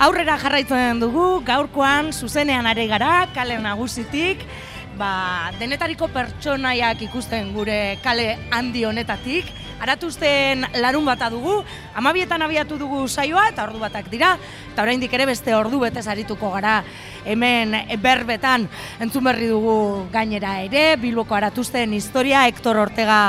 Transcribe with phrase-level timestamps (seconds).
[0.00, 4.46] Aurrera jarraitzen dugu, gaurkoan zuzenean are gara, kale nagusitik,
[4.96, 9.50] ba, denetariko pertsonaiak ikusten gure kale handi honetatik,
[9.80, 11.58] aratuzten larun bata dugu,
[11.96, 14.34] amabietan abiatu dugu saioa eta ordu batak dira,
[14.72, 16.78] eta oraindik ere beste ordu betez arituko gara
[17.24, 18.68] hemen berbetan.
[19.00, 23.20] Entzun berri dugu gainera ere, Bilboko aratuzten historia Hector Ortega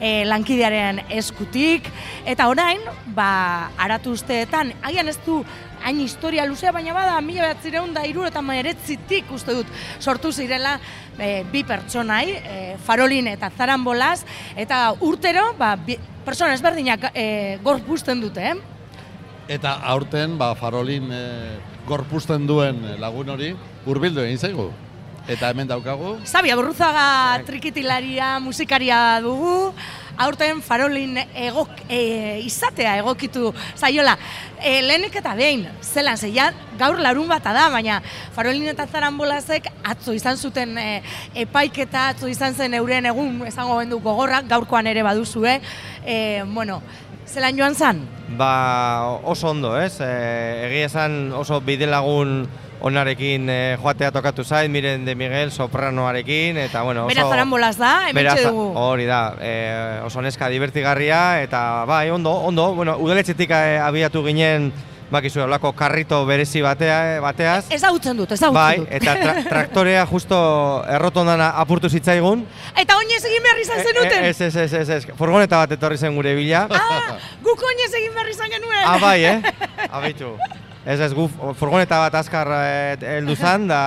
[0.00, 1.88] e, lankidearen eskutik,
[2.24, 2.80] eta orain,
[3.16, 5.42] ba, aratuzteetan, hagian ez du
[5.84, 10.32] hain historia luzea, baina bada, mila bat zireun da iru eta maeretzitik uste dut sortu
[10.32, 10.78] zirela
[11.18, 14.24] e, bi pertsonai, e, farolin eta zaranbolaz,
[14.56, 17.26] eta urtero, ba, bi, pertsona ezberdinak e,
[17.62, 18.56] gorpusten dute, eh?
[19.54, 21.24] Eta aurten, ba, farolin e,
[21.86, 23.52] gorpusten duen lagun hori,
[23.84, 24.70] hurbildu egin zaigu.
[25.24, 26.18] Eta hemen daukagu.
[26.28, 29.72] Zabia Burruzaga trikitilaria, musikaria dugu.
[30.16, 34.14] Aurten farolin egok, e, izatea egokitu zaiola.
[34.62, 38.00] E, lehenik eta behin, zelan zeian, gaur larun bata da, baina
[38.36, 41.02] farolin eta zaranbolazek atzo izan zuten e,
[41.44, 45.58] epaiketa, atzo izan zen euren egun esango bendu gogorrak, gaurkoan ere baduzue.
[46.06, 46.80] E, bueno,
[47.26, 48.04] zelan joan zan?
[48.38, 49.98] Ba, oso ondo, ez?
[50.00, 50.12] E,
[50.68, 52.44] egia esan oso bidelagun
[52.84, 57.14] onarekin e, joatea tokatu zait, Miren de Miguel sopranoarekin, eta bueno, oso...
[57.14, 58.64] Beraz zaranbolaz da, hemen dugu.
[58.76, 59.52] Hori da, e,
[60.04, 64.68] oso neska divertigarria, eta bai, ondo, ondo, bueno, udaletxetik eh, abiatu ginen,
[65.14, 67.70] bakizu, olako karrito berezi batea, bateaz.
[67.72, 68.52] Ez utzen dut, ez dut.
[68.52, 70.36] Bai, eta tra traktorea justo
[70.98, 72.44] errotondan apurtu zitzaigun.
[72.76, 74.28] Eta oinez egin behar izan zenuten?
[74.28, 76.66] Ez, ez, ez, ez, ez, furgoneta bat etorri zen gure bila.
[76.68, 78.84] Ah, guk oinez egin behar izan genuen.
[78.84, 79.40] Ah, bai, eh?
[80.00, 80.34] Abitu.
[80.84, 83.82] Ez ez gu furgoneta bat azkar eh, heldu zan da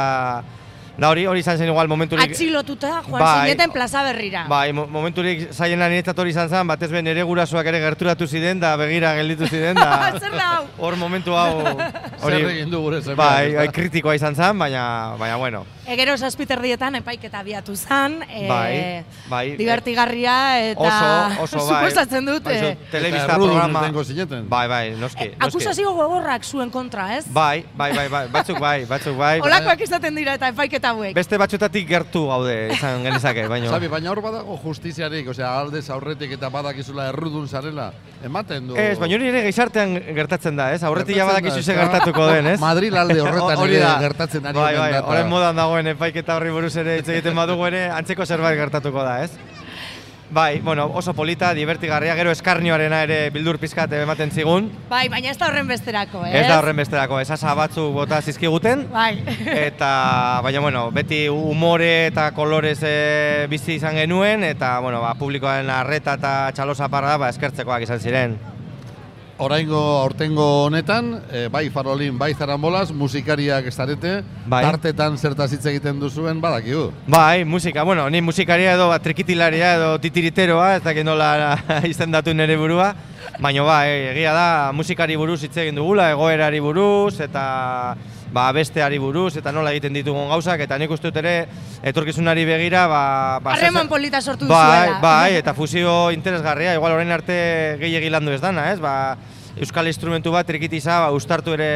[0.98, 2.32] Da hori, hori izan zen igual momenturik...
[2.32, 4.48] Atxilotuta, joan bai, zineten plaza berrira.
[4.50, 8.74] Bai, momenturik zaien lan hori izan zen, batez ben ere gurasoak ere gerturatu ziren, da
[8.82, 9.92] begira gelditu ziren, da...
[10.24, 10.64] Zer da hau?
[10.82, 11.62] Hor momentu hau...
[11.62, 13.04] Hori, Zer egin du gure.
[13.14, 14.88] Bai, bai, kritikoa izan zen, baina,
[15.22, 15.68] baina bueno.
[15.88, 20.34] Egero zazpiter dietan epaiketa biatu zen, e, bai, bai, divertigarria
[20.74, 20.90] eta...
[21.40, 21.78] Oso, oso, bai.
[21.86, 23.86] Suposatzen dut, bai, e, telebista programa...
[24.52, 25.28] Bai, bai, noski, noski.
[25.48, 27.24] akusazio gogorrak zuen kontra, ez?
[27.32, 29.38] Bai, bai, bai, bai, batzuk bai, batzuk bai.
[29.48, 31.14] Olakoak izaten dira eta epaiketa hauek.
[31.16, 33.72] Beste batxutatik gertu gaude, izan genezake, baina...
[33.72, 37.94] Sabi, baina hor badago justiziarik, osea, aldez aurretik eta badakizula errudun zarela,
[38.28, 38.76] ematen du...
[38.76, 40.84] Ez, baina hori ere gizartean gertatzen da, ez?
[40.84, 42.60] Aurretik ja badakizu ze gertatuko den, ez?
[42.60, 46.98] Madrid alde horretan ere gertatzen ari bai, bai, horren modan dagoen epaiketa horri buruz ere
[46.98, 49.32] hitz egiten badugu ere, antzeko zerbait gertatuko da, ez?
[50.34, 54.72] Bai, bueno, oso polita, divertigarria, gero eskarnioarena ere bildur pizkat ematen zigun.
[54.90, 56.34] Bai, baina ez da horren besterako, ez?
[56.42, 58.88] Ez da horren besterako, ez asa batzu bota zizkiguten.
[58.92, 59.22] Bai.
[59.54, 59.94] eta,
[60.44, 66.18] baina, bueno, beti umore eta kolorez e, bizi izan genuen, eta, bueno, ba, publikoaren arreta
[66.20, 68.40] eta txalosa parra ba, eskertzekoak izan ziren.
[69.38, 74.64] Oraingo aurtengo honetan, e, bai farolin, bai zarambolaz, musikariak estarete, bai.
[74.66, 76.88] tartetan zertaz hitz egiten duzuen badakigu.
[77.06, 81.54] Bai, musika, bueno, ni musikaria edo trikitilaria edo titiriteroa, ez dakit nola
[81.94, 82.96] izendatu nere burua,
[83.38, 87.96] baina ba, egia da musikari buruz hitz egin dugula, egoerari buruz, eta
[88.34, 91.36] ba, besteari buruz, eta nola egiten ditugun gauzak, eta nik uste dut ere,
[91.86, 93.04] etorkizunari begira, ba...
[93.44, 95.00] ba Harreman polita sortu bai, duzuela.
[95.04, 98.80] Bai, eta fusio interesgarria, igual orain arte gehiagi landu ez dana, ez?
[98.84, 99.18] Ba,
[99.58, 101.70] euskal instrumentu bat trikitiza, ba, ustartu ere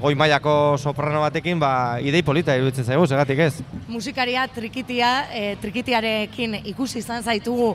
[0.00, 3.52] goi mailako soprano batekin, ba, idei polita iruditzen zaigu, segatik ez?
[3.88, 7.74] Musikaria trikitia, e, trikitiarekin ikusi izan zaitugu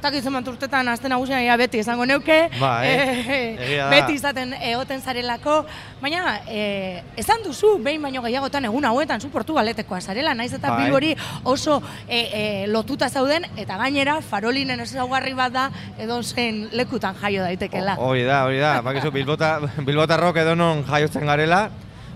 [0.00, 5.60] tak izan urtetan azten nagusian ja beti esango neuke, bai, e, beti izaten egoten zarelako,
[6.00, 10.84] baina e, esan duzu behin baino gehiagotan egun hauetan zu Portugaletekoa zarela, naiz eta bai.
[10.84, 11.12] bilbori
[11.44, 15.68] oso e, lotuta zauden, eta gainera farolinen ezaugarri bat da
[15.98, 17.96] edo zen lekutan jaio daitekela.
[18.00, 21.68] Hori da, hori da, bakizu Bilbota, Bilbota rock edo non jaiotzen garela,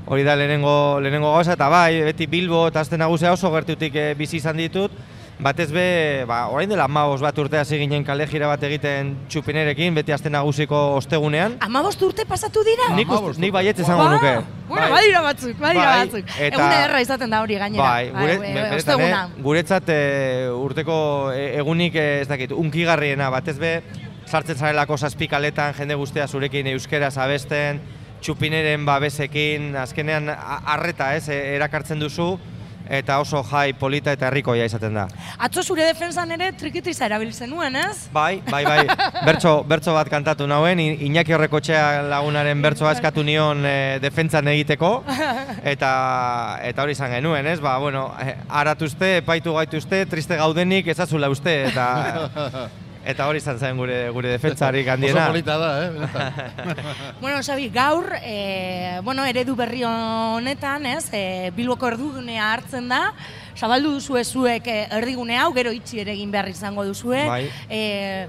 [0.07, 4.41] hori da lehenengo, lehenengo gauza, eta bai, beti Bilbo eta azten nagusia oso gertutik bizi
[4.41, 4.93] izan ditut,
[5.45, 9.93] batez be, ba, orain dela amabos bat urte hasi ginen kale jira bat egiten txupinerekin,
[9.99, 11.59] beti azte nagusiko ostegunean.
[11.67, 12.89] Amabost urte pasatu dira?
[12.97, 14.33] Nik, ust, nik baiet izango nuke.
[14.71, 14.91] Bueno, bai.
[14.95, 16.31] badira batzuk, badira bai, batzuk.
[16.33, 17.91] Eta, Egun ederra izaten da hori gainera.
[17.91, 19.21] Bai, gure, bai, e, osteguna.
[19.45, 19.99] guretzat e,
[20.57, 20.97] urteko
[21.37, 23.75] e, egunik e, ez dakit, unkigarriena batez be,
[24.25, 27.83] sartzen zarelako saspikaletan, jende guztia zurekin euskera abesten,
[28.25, 32.33] txupineren babesekin, azkenean arreta ez, erakartzen duzu,
[32.89, 35.07] eta oso jai polita eta herrikoia izaten da.
[35.39, 38.09] Atzo zure defensan ere trikitiza erabiltzen nuen, ez?
[38.13, 38.85] Bai, bai, bai.
[39.29, 44.93] Bertso, bertso bat kantatu nauen, Iñaki Horrekotxea lagunaren bertsoa eskatu nion e, defentsan egiteko
[45.75, 45.91] eta
[46.63, 47.59] eta hori izan genuen, ez?
[47.65, 51.89] Ba, bueno, eh, aratuzte, epaitu gaituzte, triste gaudenik ezazula uste eta
[53.05, 55.27] Eta hori izan zen gure gure defentsarik handiena.
[55.27, 55.91] Oso polita da, eh?
[57.21, 63.03] bueno, Xabi, gaur, e, bueno, eredu berri honetan, ez, e, Bilboko erdigunea hartzen da,
[63.59, 67.27] zabaldu duzu zuek e, erdigune hau, gero itxi ere egin behar izango duzue.
[67.29, 67.45] Bai.
[67.69, 68.27] E,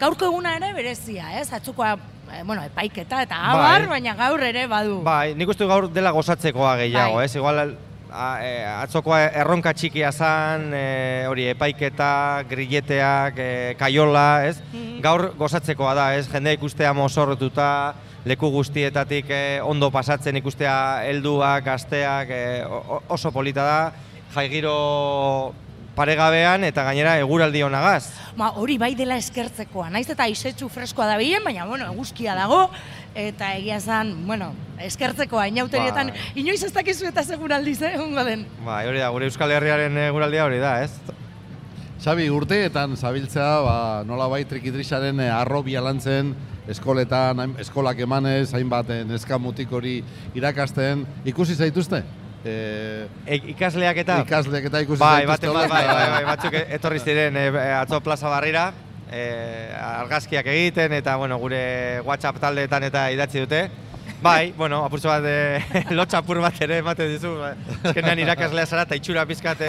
[0.00, 1.96] gaurko eguna ere berezia, ez, atzukoa
[2.44, 4.00] bueno, epaiketa eta abar, bai.
[4.00, 4.98] baina gaur ere badu.
[5.06, 7.28] Bai, nik uste gaur dela gozatzekoa gehiago, bai.
[7.28, 7.36] ez?
[7.38, 7.76] Igual
[8.10, 8.52] a, e,
[8.84, 14.60] atzokoa erronka txikia zan, e, hori epaiketa, grilleteak, e, kaiola, ez?
[14.72, 15.00] Mhm.
[15.04, 16.26] Gaur gozatzekoa da, ez?
[16.30, 17.94] Jendea ikustea mozorretuta,
[18.24, 22.64] leku guztietatik e, ondo pasatzen ikustea helduak, gazteak, e,
[23.08, 23.80] oso polita da.
[24.34, 24.76] Jai giro
[25.96, 28.10] paregabean eta gainera eguraldi honagaz.
[28.36, 29.88] Ba, hori bai dela eskertzekoa.
[29.90, 32.66] Naiz eta isetsu freskoa da bilen, baina bueno, eguzkia dago
[33.16, 34.50] eta egia zan, bueno,
[34.84, 36.26] eskertzekoa inauterietan ba.
[36.36, 37.96] inoiz ez dakizu eta seguraldiz, eh,
[38.26, 38.44] den.
[38.64, 40.92] Ba, hori da, gure Euskal Herriaren eguraldia hori da, ez?
[42.04, 46.34] Xabi, urteetan zabiltzea, ba, nola bai trikitrisaren eh, arro bialantzen,
[46.68, 50.02] eskoletan, eskolak emanez, hainbat neska mutik hori
[50.36, 52.04] irakasten, ikusi zaituzte?
[52.46, 57.36] E, ikasleak eta ikasleak eta ikusi bai, bai, bai, bai, bai, bai, batzuk etorri ziren
[57.36, 57.46] e,
[57.80, 58.68] atzo plaza barrira
[59.10, 59.24] e,
[59.80, 63.66] argazkiak egiten eta bueno, gure WhatsApp taldeetan eta idatzi dute
[64.22, 67.34] Bai, bueno, apurtzo bat, e, lotxapur bat ere ematen dizu.
[67.82, 69.60] Ezkenean irakaslea zara eta itxura pizkat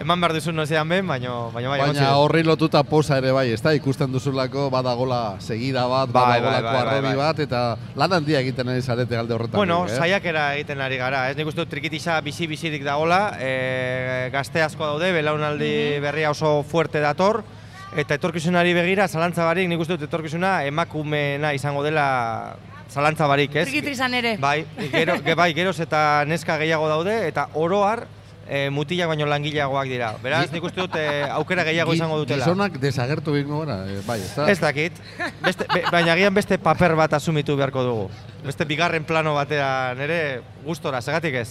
[0.00, 3.72] eman behar duzu nozean ben, baina baina bai, baina horri lotuta posa ere bai, ezta
[3.76, 7.62] ikusten duzulako badagola segida bat, bai, badagolako bai, bai, bai, bat eta
[8.00, 9.58] lan handia egiten ari zarete alde horretan.
[9.60, 9.96] Bueno, eh?
[9.96, 15.12] saiakera egiten ari gara, ez nik uste trikitisa bizi bizirik dagola, e, gazte asko daude,
[15.14, 16.06] belaunaldi mhm.
[16.08, 17.44] berria oso fuerte dator
[17.94, 22.56] eta etorkizunari begira zalantza barik, nik uste dut etorkizuna emakumena izango dela
[22.90, 23.68] zalantza barik, ez?
[23.68, 24.36] Trikitrizan ere.
[24.42, 28.04] Bai, gero, ge, bai, geroz eta neska gehiago daude eta oroar
[28.48, 30.12] e, mutilak baino langileagoak dira.
[30.22, 31.06] Beraz, nik uste dut e,
[31.36, 32.44] aukera gehiago izango dutela.
[32.44, 34.48] Gizonak desagertu bingo gara, e, bai, ez da?
[34.52, 35.00] Ez dakit,
[35.44, 38.08] beste, baina gian beste paper bat asumitu beharko dugu.
[38.44, 40.18] Beste bigarren plano batean ere
[40.64, 41.48] gustora, segatik ez?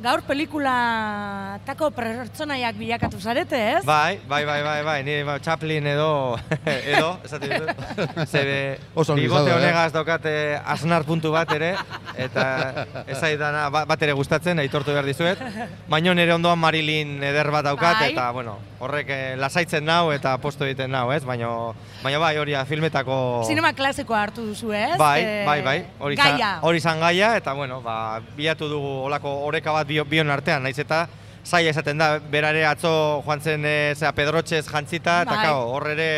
[0.00, 3.80] Gaur pelikula tako pertsonaiak bilakatu zarete, ez?
[3.84, 6.38] Bai, bai, bai, bai, bai, ni ba, Chaplin edo,
[6.94, 7.82] edo, esate dut,
[8.32, 9.56] zebe, bigote eh?
[9.58, 10.32] honegaz daukate
[10.64, 11.74] asnar puntu bat ere,
[12.16, 15.42] eta ez dana bat ere gustatzen, aitortu behar dizuet,
[15.88, 18.10] baino nire ondoan Marilyn eder bat daukat, bai.
[18.14, 21.20] eta, bueno, horrek eh, lasaitzen nau eta posto egiten nau, ez?
[21.28, 21.52] Baina,
[22.00, 23.44] baina bai, hori filmetako...
[23.48, 24.96] Sinema klasikoa hartu duzu, ez?
[24.96, 29.89] Bai, bai, bai, hori hori zan gaia, eta, bueno, ba, bilatu dugu olako oreka bat
[29.90, 31.06] bion artean, naiz eta
[31.44, 35.44] zaila esaten da, berare atzo joan zen e, zera, pedrotxez jantzita, eta bai.
[35.48, 36.10] kao, hor ere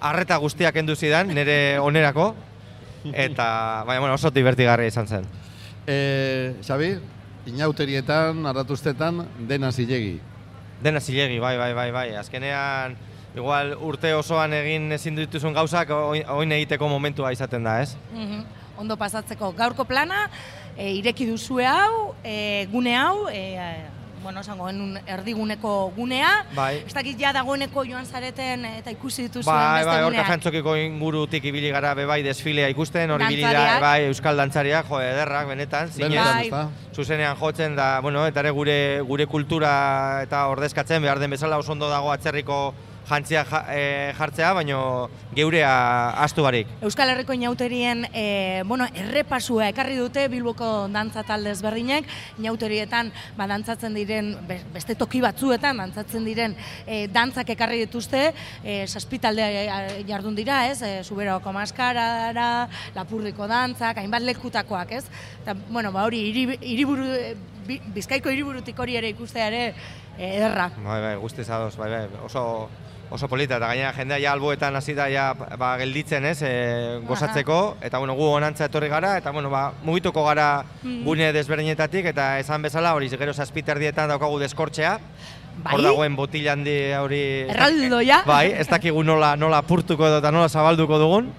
[0.00, 2.34] arreta guztiak endu zidan, nire onerako,
[3.12, 3.48] eta
[3.86, 5.28] baina, bueno, oso divertigarria izan zen.
[5.86, 6.96] E, Xabi,
[7.46, 10.18] inauterietan, arratuztetan, dena zilegi.
[10.82, 12.96] Dena zilegi, bai, bai, bai, bai, azkenean,
[13.36, 17.96] igual urte osoan egin ezin dituzun gauzak, oin egiteko momentua izaten da, ez?
[18.12, 18.46] Mm
[18.76, 20.26] Ondo pasatzeko gaurko plana,
[20.76, 23.96] e, ireki duzue hau, e, gune hau, e,
[24.26, 26.30] bueno, esango genuen erdiguneko gunea.
[26.56, 26.80] Bai.
[26.82, 30.16] Ez dakit ja dagoeneko joan zareten eta ikusi dituzuen bai, beste bai, guneak.
[30.16, 34.90] Bai, bai, jantzokiko ingurutik ibili gara bebai desfilea ikusten, hori ibili da, bai, euskal dantzariak,
[34.90, 36.64] jo, ederrak, benetan, zinez, bai.
[36.92, 38.76] zuzenean jotzen da, bueno, eta ere gure,
[39.06, 39.72] gure kultura
[40.26, 42.74] eta ordezkatzen behar den bezala oso ondo dago atzerriko
[43.06, 46.68] jantzia e, jartzea, baino geurea astu barik.
[46.84, 52.08] Euskal Herriko inauterien e, bueno, errepasua ekarri dute Bilboko dantza talde ezberdinek,
[52.40, 54.32] inauterietan ba, dantzatzen diren,
[54.74, 58.32] beste toki batzuetan dantzatzen diren e, dantzak ekarri dituzte,
[58.64, 59.46] e, saspitalde
[60.08, 60.80] jardun dira, ez?
[60.82, 65.04] E, Zuberoko maskarara, lapurriko dantzak, hainbat lekutakoak, ez?
[65.42, 67.06] Eta, bueno, ba, hori, hiriburu,
[67.94, 69.62] bizkaiko hiriburutik hori ere ikustea ere
[70.16, 70.70] ederra.
[70.80, 72.42] Bai, bai, guztiz adoz, bai, bai, oso
[73.10, 77.76] oso polita, eta gainera jendea ja alboetan hasi da ja, ba, gelditzen, ez, e, gozatzeko,
[77.86, 81.02] eta bueno, gu onantza etorri gara, eta bueno, ba, mugituko gara mm.
[81.06, 84.98] gune desberdinetatik, eta esan bezala, hori gero zazpiter dietan daukagu deskortxea,
[85.56, 85.72] Bai?
[85.72, 87.20] Hor dagoen botila handi hori...
[87.48, 88.18] Erraldo, ja?
[88.28, 91.30] Bai, ez dakigu nola, nola purtuko edo eta nola zabalduko dugun.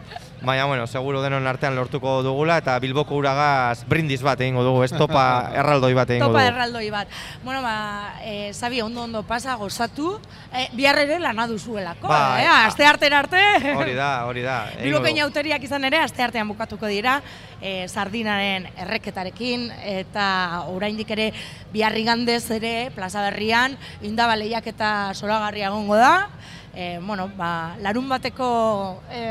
[0.41, 4.91] Baina, bueno, seguro denon artean lortuko dugula eta Bilboko uragaz brindis bat egingo dugu, ez
[4.93, 5.23] topa
[5.63, 6.37] erraldoi bat egingo dugu.
[6.37, 7.15] Topa erraldoi bat.
[7.43, 10.19] Bueno, ba, e, Sabi, ondo ondo pasa, gozatu,
[10.53, 12.45] e, bihar ere lana duzuelako, ba, eh?
[12.47, 13.41] Aste arte arte.
[13.73, 14.59] Hori da, hori da.
[14.83, 17.17] Bilboko inauteriak izan ere, aste artean bukatuko dira,
[17.59, 20.27] e, sardinaren erreketarekin, eta
[20.69, 21.31] oraindik ere
[21.73, 23.73] biharri gandez ere, plaza berrian,
[24.05, 26.29] indabaleiak eta solagarria gongo da,
[26.77, 29.23] e, bueno, ba, larun bateko e,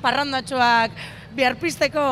[0.00, 0.94] parrandatxoak
[1.36, 2.04] biharpisteko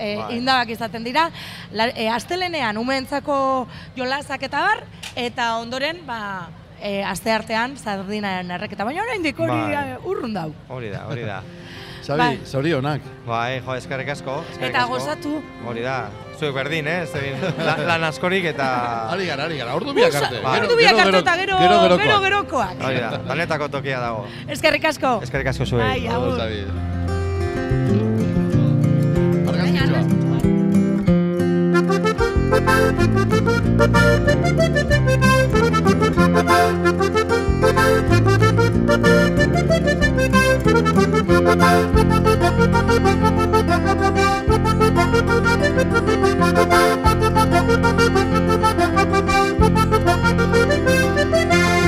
[0.00, 1.28] e, indabak izaten dira.
[1.76, 3.36] La, e, astelenean, umeentzako
[3.96, 4.84] jolazak eta bar,
[5.20, 6.48] eta ondoren, ba,
[6.80, 9.86] e, aste artean, sardinaren erreketa, baina oraindik hori bai.
[10.08, 10.50] urrun dau.
[10.72, 11.42] Hori da, hori da.
[12.06, 12.38] Xabi, bai.
[12.46, 13.02] zorionak.
[13.26, 14.36] Bai, jo, eskerrik asko.
[14.62, 15.40] Eta gozatu.
[15.66, 15.96] Hori da.
[16.38, 17.02] Zuek berdin, eh?
[17.88, 18.68] lan askorik eta...
[19.10, 20.38] Ari gara, ari gara, ordu biak arte.
[20.38, 22.76] Ordu biak arte eta gero, gero, gero, gero, gerokoak.
[22.78, 24.26] Hori da, danetako tokia dago.
[24.46, 25.16] Eskerrik asko.
[25.26, 25.82] Eskerrik asko zuek.
[25.82, 26.38] Ai, agur.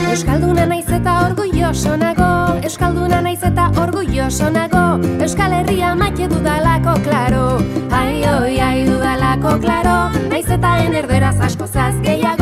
[0.08, 2.30] Euskalduna naiz eta orgulloso nago
[2.62, 4.84] Euskalduna naiz eta orgulloso nago
[5.22, 7.46] Euskal Herria maite dudalako klaro.
[7.90, 9.98] Ai, oi, ai, dudalako klaro
[10.30, 12.37] Naiz eta enerderaz asko zaz gehiago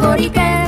[0.00, 0.61] ゴリケン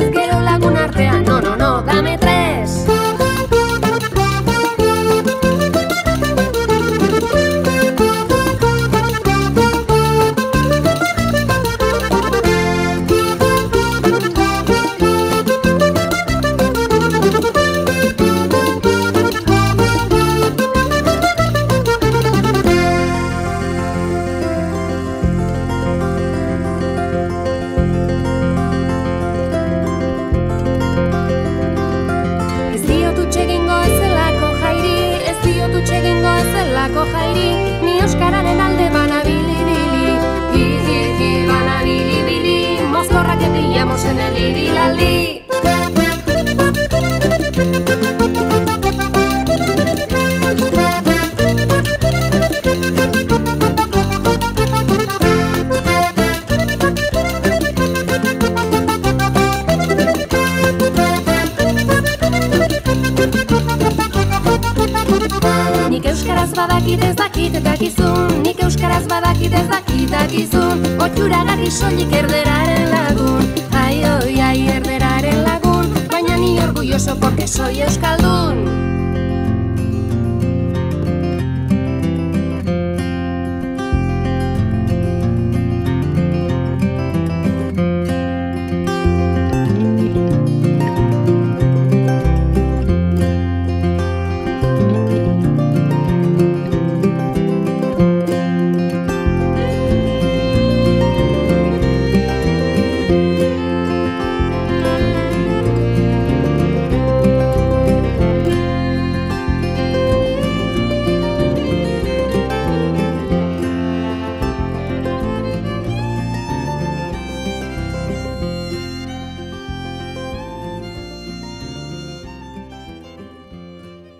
[71.70, 73.44] soilik erderaren lagun.
[73.72, 75.92] Ai, oi, ai, erderaren lagun.
[76.10, 78.03] Baina ni orgulloso porque soy euskaldun